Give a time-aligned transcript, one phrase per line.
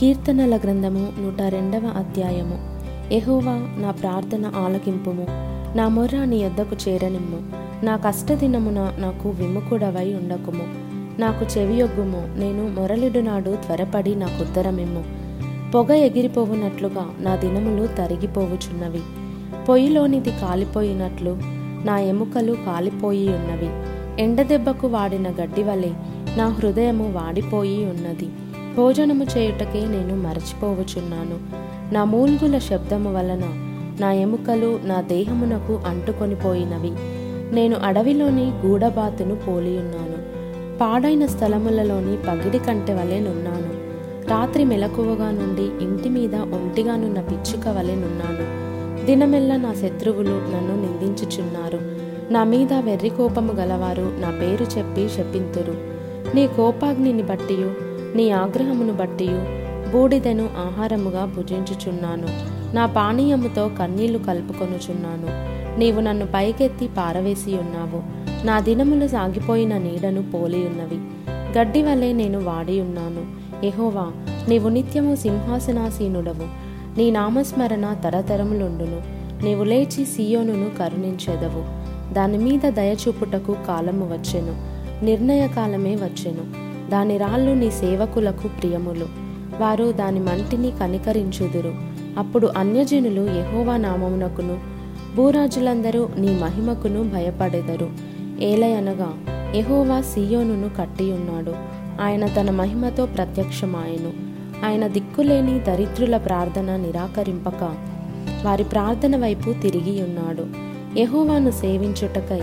[0.00, 2.80] కీర్తనల గ్రంథము నూట రెండవ అధ్యాయము.
[3.14, 5.26] ఎహోవా నా ప్రార్థన ఆలకింపుము.
[5.76, 7.38] నా మొర్ర నీ యొద్దకు చేరనిమ్ము.
[7.84, 10.62] నా కష్టదినమున నాకు విముకుడవై ఉండకుము.
[11.20, 12.38] నాకు చెవియొగ్గుము.
[12.38, 15.04] నేను మొరలిడు నాడు త్వరపడి నాకు ఉత్తరమిమ్ము.
[15.70, 19.00] పొగ ఎగిరిపోవునట్లుగా నా దినములు తరిగిపోవుచున్నవి.
[19.68, 21.38] పొయ్యిలోనిది కాలిపోయినట్లు
[21.84, 23.70] నా ఎముకలు కాలిపోయి ఉన్నవి.
[24.22, 25.90] ఎండదెబ్బకు వాడిన గడ్డి వలె
[26.36, 28.28] నా హృదయము వాడిపోయి ఉన్నది.
[28.78, 31.36] భోజనము చేయుటకే నేను మరచిపోవచున్నాను
[31.94, 33.44] నా మూల్గుల శబ్దము వలన
[34.00, 36.92] నా ఎముకలు నా దేహమునకు అంటుకొనిపోయినవి
[37.54, 40.18] నేను అడవిలోని గూడబాతును పోలియున్నాను.
[40.78, 43.72] పాడైన స్థలములలోని పగిడి కంటె వలెనున్నాను
[44.30, 48.44] రాత్రి మెలకువగా నుండి ఇంటి మీద ఒంటిగానున్న పిచ్చుక వలెనున్నాను
[49.06, 51.80] దినమెల్ల నా శత్రువులు నన్ను నిందించుచున్నారు.
[52.32, 55.74] నా మీద వెర్రి కోపము గలవారు నా పేరు చెప్పి శపింతురు.
[56.34, 57.87] నీ కోపాగ్నిని బట్టియు
[58.18, 59.28] నీ ఆగ్రహమును బట్టి
[59.92, 62.28] బూడిదను ఆహారముగా భుజించుచున్నాను.
[62.74, 65.26] నా పానీయముతో కన్నీళ్ళు కలుపుకొనుచున్నాను.
[65.78, 68.02] నీవు నన్ను పైకెత్తి పారవేసి ఉన్నావు.
[68.46, 70.96] నా దినములు సాగిపోయిన నీడను పోలి ఉన్నవి
[71.58, 73.26] గడ్డి వలె నేను వాడి ఉన్నాను
[73.66, 74.12] ఎహోవా
[74.48, 76.44] నీవు నిత్యము సింహాసనాసీనుడవు.
[76.98, 79.02] నీ నామస్మరణ తరతరములుండును.
[79.44, 81.64] నీవు లేచి సియోనును కరుణించెదవు.
[82.14, 84.54] దాని మీద దయచూపుటకు కాలము వచ్చెను.
[85.04, 86.67] నిర్ణయ కాలమే వచ్చెను.
[86.90, 89.06] దాని రాళ్ళు నీ సేవకులకు ప్రియములు.
[89.58, 91.74] వారు దాని మంటిని కనికరించుదురు.
[92.18, 94.58] అప్పుడు అన్యజనులు యహోవా నామమునకును
[95.16, 97.90] భూరాజులందరూ నీ మహిమకును భయపడెదరు.
[98.40, 99.12] ఏలయనగా
[99.54, 101.52] యహోవా సియోనును కట్టియున్నాడు.
[102.00, 104.28] ఆయన తన మహిమతో ప్రత్యక్షమాయను.
[104.66, 107.62] ఆయన దిక్కులేని దరిద్రుల ప్రార్థన నిరాకరింపక
[108.44, 110.46] వారి ప్రార్థన వైపు తిరిగి ఉన్నాడు
[111.00, 112.40] యహోవాను సేవించుటకై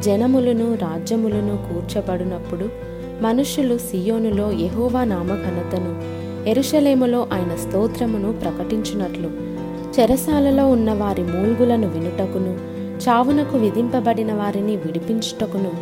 [0.00, 2.91] జనములను రాజ్యములను కూర్చబడినప్పుడు
[3.22, 5.92] మనుష్యులు సియోనులో యహోవా నామఘనతను
[6.48, 9.30] ఎరుషలేములో ఆయన స్తోత్రమును ప్రకటించినట్లు.
[9.96, 12.52] చెరసాలలో ఉన్న వారి మూల్గులను వినుటకును
[13.04, 15.72] చావునకు విధింపబడిన వారిని విడిపించుటకును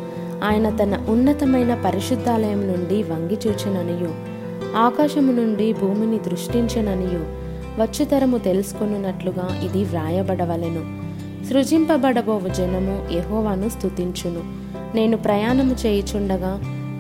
[0.45, 4.11] ఆయన తన ఉన్నతమైన పరిశుద్ధాలయం నుండి వంగి చూచననియు
[4.77, 7.23] ఆకాశము నుండి భూమిని దృష్టించననియు
[7.81, 10.83] వచ్చుతరము తెలుసుకొనున్నట్లుగా ఇది వ్రాయబడవలెను.
[11.49, 14.43] సృజింపబడబోవు జనము యహోవాను స్తుతించును.
[14.97, 16.53] నేను ప్రయాణము చేయుచుండగా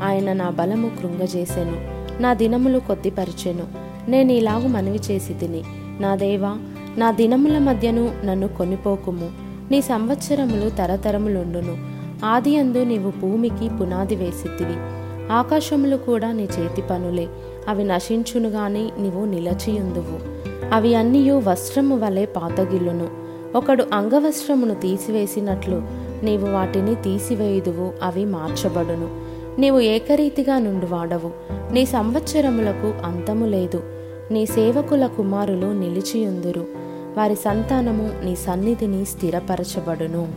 [0.03, 3.65] ఆయన నా బలము కృంగజేసెను నా దినములు కొద్దిపరిచెను.
[4.11, 5.62] నేను ఇలాగు మనవి చేసి తిని
[6.00, 6.59] నా దేవా
[6.99, 9.31] నా దినముల మధ్యను నన్ను కొనిపోకుము.
[9.71, 11.77] నీ సంవత్సరములు తరతరములుండును.
[12.25, 14.75] ఆది అందు నీవు భూమికి పునాది వేసితివి.
[15.33, 17.28] ఆకాశములు కూడా నీ చేతి పనులే.
[17.69, 20.19] అవి నశించును గాని నీవు నిలచియుందువు.
[20.75, 23.09] అవి అన్నీయు వస్త్రము వలె పాతగిల్లును.
[23.56, 25.82] ఒకడు అంగవస్త్రమును తీసివేసినట్లు
[26.22, 29.31] నీవు వాటిని తీసివేయుదువు అవి మార్చబడును.
[29.59, 31.31] నీవు ఏకరీతిగా నుండి వాడవు.
[31.72, 33.83] నీ సంవత్సరములకు అంతము లేదు.
[34.31, 36.66] నీ సేవకుల కుమారులు నిలిచియుందురు.
[37.16, 40.28] వారి సంతానము నీ సన్నిధిని స్థిరపరచబడును.